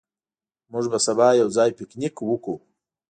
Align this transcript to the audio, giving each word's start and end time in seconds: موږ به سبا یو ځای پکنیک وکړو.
موږ 0.71 0.85
به 0.91 0.99
سبا 1.07 1.27
یو 1.41 1.47
ځای 1.57 1.69
پکنیک 1.77 2.15
وکړو. 2.21 2.55